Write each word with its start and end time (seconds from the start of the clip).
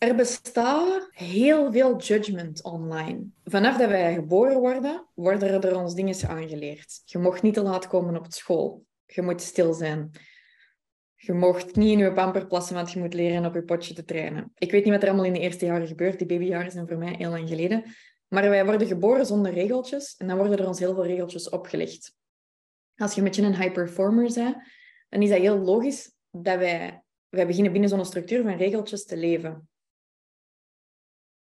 Er 0.00 0.14
bestaat 0.14 1.08
heel 1.10 1.72
veel 1.72 1.98
judgment 1.98 2.62
online. 2.62 3.26
Vanaf 3.44 3.76
dat 3.76 3.88
wij 3.88 4.14
geboren 4.14 4.58
worden, 4.58 5.06
worden 5.14 5.62
er 5.62 5.78
ons 5.78 5.94
dingen 5.94 6.28
aangeleerd. 6.28 7.02
Je 7.04 7.18
mocht 7.18 7.42
niet 7.42 7.54
te 7.54 7.62
laat 7.62 7.86
komen 7.86 8.16
op 8.16 8.26
school. 8.28 8.86
Je 9.06 9.22
moet 9.22 9.40
stil 9.40 9.72
zijn. 9.72 10.10
Je 11.14 11.32
mocht 11.32 11.76
niet 11.76 11.90
in 11.90 11.98
je 11.98 12.12
pamper 12.12 12.46
plassen, 12.46 12.74
want 12.74 12.92
je 12.92 12.98
moet 12.98 13.14
leren 13.14 13.44
op 13.44 13.54
je 13.54 13.62
potje 13.62 13.94
te 13.94 14.04
trainen. 14.04 14.52
Ik 14.58 14.70
weet 14.70 14.84
niet 14.84 14.92
wat 14.92 15.02
er 15.02 15.08
allemaal 15.08 15.26
in 15.26 15.32
de 15.32 15.38
eerste 15.38 15.64
jaren 15.64 15.86
gebeurt. 15.86 16.18
Die 16.18 16.26
babyjaren 16.26 16.70
zijn 16.70 16.88
voor 16.88 16.98
mij 16.98 17.14
heel 17.18 17.30
lang 17.30 17.48
geleden. 17.48 17.84
Maar 18.28 18.50
wij 18.50 18.64
worden 18.64 18.86
geboren 18.86 19.26
zonder 19.26 19.52
regeltjes 19.52 20.16
en 20.16 20.26
dan 20.26 20.36
worden 20.36 20.58
er 20.58 20.66
ons 20.66 20.78
heel 20.78 20.94
veel 20.94 21.06
regeltjes 21.06 21.48
opgelegd. 21.48 22.14
Als 22.96 23.12
je 23.12 23.18
een 23.18 23.26
beetje 23.26 23.42
een 23.42 23.56
high 23.56 23.72
performer 23.72 24.32
bent, 24.34 24.56
dan 25.08 25.22
is 25.22 25.28
dat 25.28 25.38
heel 25.38 25.58
logisch 25.58 26.12
dat 26.30 26.58
wij, 26.58 27.02
wij 27.28 27.46
beginnen 27.46 27.72
binnen 27.72 27.90
zo'n 27.90 28.04
structuur 28.04 28.42
van 28.42 28.56
regeltjes 28.56 29.04
te 29.04 29.16
leven. 29.16 29.68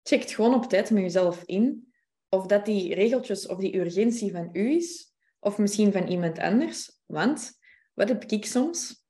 Check 0.04 0.29
gewoon 0.29 0.53
op 0.53 0.66
tijd 0.66 0.89
met 0.89 1.03
jezelf 1.03 1.44
in 1.45 1.94
of 2.30 2.45
dat 2.45 2.66
die 2.66 2.94
regeltjes 2.94 3.48
of 3.48 3.57
die 3.57 3.77
urgentie 3.80 4.31
van 4.31 4.49
u 4.53 4.76
is, 4.76 5.13
of 5.39 5.57
misschien 5.57 5.91
van 5.91 6.07
iemand 6.07 6.39
anders. 6.39 7.02
Want, 7.05 7.59
wat 7.93 8.07
heb 8.07 8.23
ik 8.23 8.45
soms? 8.45 9.05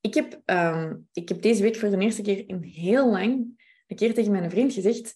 Ik 0.00 0.14
heb, 0.14 0.42
ehm, 0.44 0.96
ik 1.12 1.28
heb 1.28 1.42
deze 1.42 1.62
week 1.62 1.76
voor 1.76 1.90
de 1.90 1.98
eerste 1.98 2.22
keer 2.22 2.48
in 2.48 2.62
heel 2.62 3.10
lang 3.10 3.58
een 3.86 3.96
keer 3.96 4.14
tegen 4.14 4.32
mijn 4.32 4.50
vriend 4.50 4.72
gezegd, 4.72 5.06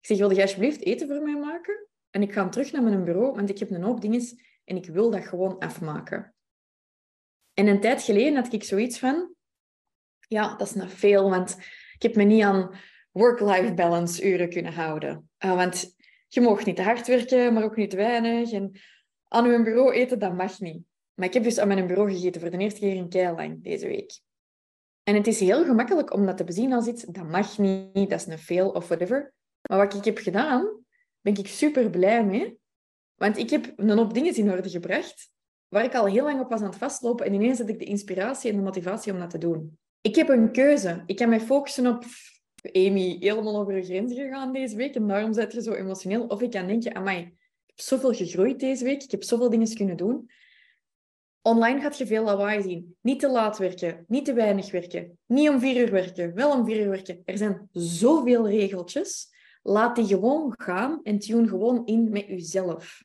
ik 0.00 0.06
zeg, 0.06 0.18
wilde 0.18 0.34
je 0.34 0.42
alsjeblieft 0.42 0.82
eten 0.82 1.08
voor 1.08 1.22
mij 1.22 1.36
maken? 1.36 1.88
En 2.10 2.22
ik 2.22 2.32
ga 2.32 2.48
terug 2.48 2.72
naar 2.72 2.82
mijn 2.82 3.04
bureau, 3.04 3.34
want 3.34 3.50
ik 3.50 3.58
heb 3.58 3.70
een 3.70 3.82
hoop 3.82 4.00
dingen 4.00 4.22
en 4.64 4.76
ik 4.76 4.86
wil 4.86 5.10
dat 5.10 5.26
gewoon 5.26 5.58
afmaken. 5.58 6.34
En 7.54 7.66
een 7.66 7.80
tijd 7.80 8.02
geleden 8.02 8.34
had 8.34 8.52
ik 8.52 8.64
zoiets 8.64 8.98
van, 8.98 9.34
ja, 10.28 10.56
dat 10.56 10.66
is 10.66 10.74
nog 10.74 10.92
veel, 10.92 11.30
want 11.30 11.56
ik 11.94 12.02
heb 12.02 12.14
me 12.14 12.22
niet 12.22 12.42
aan 12.42 12.74
work-life 13.12 13.74
balance 13.74 14.30
uren 14.30 14.48
kunnen 14.48 14.72
houden. 14.72 15.30
Uh, 15.44 15.54
want 15.54 15.94
je 16.28 16.40
mag 16.40 16.64
niet 16.64 16.76
te 16.76 16.82
hard 16.82 17.06
werken, 17.06 17.52
maar 17.52 17.64
ook 17.64 17.76
niet 17.76 17.90
te 17.90 17.96
weinig. 17.96 18.52
En 18.52 18.80
aan 19.28 19.44
uw 19.44 19.62
bureau 19.62 19.92
eten, 19.92 20.18
dat 20.18 20.34
mag 20.34 20.60
niet. 20.60 20.82
Maar 21.14 21.26
ik 21.26 21.34
heb 21.34 21.42
dus 21.42 21.58
aan 21.58 21.68
mijn 21.68 21.86
bureau 21.86 22.10
gegeten 22.10 22.40
voor 22.40 22.50
de 22.50 22.58
eerste 22.58 22.80
keer 22.80 22.94
in 22.94 23.08
keilang 23.08 23.62
deze 23.62 23.86
week. 23.86 24.20
En 25.02 25.14
het 25.14 25.26
is 25.26 25.40
heel 25.40 25.64
gemakkelijk 25.64 26.12
om 26.12 26.26
dat 26.26 26.36
te 26.36 26.44
bezien 26.44 26.72
als 26.72 26.86
iets, 26.86 27.02
dat 27.02 27.28
mag 27.28 27.58
niet, 27.58 28.10
dat 28.10 28.20
is 28.20 28.26
een 28.26 28.38
veel 28.38 28.70
of 28.70 28.88
whatever. 28.88 29.34
Maar 29.68 29.78
wat 29.78 29.94
ik 29.94 30.04
heb 30.04 30.18
gedaan, 30.18 30.84
ben 31.20 31.34
ik 31.34 31.46
super 31.46 31.90
blij 31.90 32.24
mee. 32.24 32.58
Want 33.14 33.38
ik 33.38 33.50
heb 33.50 33.72
een 33.76 33.90
hoop 33.90 34.14
dingen 34.14 34.36
in 34.36 34.50
orde 34.50 34.70
gebracht, 34.70 35.30
waar 35.68 35.84
ik 35.84 35.94
al 35.94 36.06
heel 36.06 36.24
lang 36.24 36.40
op 36.40 36.50
was 36.50 36.60
aan 36.60 36.66
het 36.66 36.76
vastlopen. 36.76 37.26
En 37.26 37.34
ineens 37.34 37.58
had 37.58 37.68
ik 37.68 37.78
de 37.78 37.84
inspiratie 37.84 38.50
en 38.50 38.56
de 38.56 38.62
motivatie 38.62 39.12
om 39.12 39.18
dat 39.18 39.30
te 39.30 39.38
doen. 39.38 39.78
Ik 40.00 40.14
heb 40.14 40.28
een 40.28 40.52
keuze. 40.52 41.02
Ik 41.06 41.16
kan 41.16 41.28
mij 41.28 41.40
focussen 41.40 41.86
op 41.86 42.04
Amy 42.62 43.16
helemaal 43.20 43.56
over 43.56 43.74
de 43.74 43.82
grens 43.82 44.14
gegaan 44.14 44.52
deze 44.52 44.76
week 44.76 44.94
en 44.94 45.08
daarom 45.08 45.32
zit 45.32 45.52
je 45.52 45.62
zo 45.62 45.72
emotioneel. 45.72 46.26
Of 46.26 46.42
ik 46.42 46.50
kan 46.50 46.66
denken, 46.66 46.94
amai, 46.94 47.18
ik 47.18 47.34
heb 47.66 47.80
zoveel 47.80 48.12
gegroeid 48.12 48.60
deze 48.60 48.84
week, 48.84 49.02
ik 49.02 49.10
heb 49.10 49.22
zoveel 49.22 49.50
dingen 49.50 49.74
kunnen 49.74 49.96
doen. 49.96 50.30
Online 51.42 51.80
gaat 51.80 51.98
je 51.98 52.06
veel 52.06 52.24
lawaai 52.24 52.62
zien. 52.62 52.96
Niet 53.00 53.20
te 53.20 53.28
laat 53.28 53.58
werken, 53.58 54.04
niet 54.08 54.24
te 54.24 54.32
weinig 54.32 54.70
werken, 54.70 55.18
niet 55.26 55.48
om 55.48 55.60
vier 55.60 55.76
uur 55.76 55.90
werken, 55.90 56.34
wel 56.34 56.52
om 56.52 56.64
vier 56.64 56.80
uur 56.80 56.88
werken. 56.88 57.22
Er 57.24 57.38
zijn 57.38 57.68
zoveel 57.72 58.48
regeltjes. 58.48 59.30
Laat 59.62 59.96
die 59.96 60.06
gewoon 60.06 60.54
gaan 60.56 61.00
en 61.02 61.18
tune 61.18 61.48
gewoon 61.48 61.86
in 61.86 62.10
met 62.10 62.26
jezelf. 62.26 63.04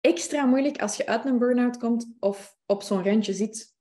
Extra 0.00 0.44
moeilijk 0.44 0.80
als 0.80 0.96
je 0.96 1.06
uit 1.06 1.24
een 1.24 1.38
burn-out 1.38 1.76
komt 1.76 2.14
of 2.18 2.56
op 2.66 2.82
zo'n 2.82 3.04
randje 3.04 3.32
zit. 3.32 3.74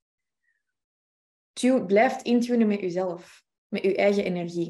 Tune, 1.54 1.86
blijf 1.86 2.22
intunen 2.22 2.68
met 2.68 2.80
jezelf 2.80 3.44
met 3.72 3.84
je 3.84 3.96
eigen 3.96 4.24
energie. 4.24 4.70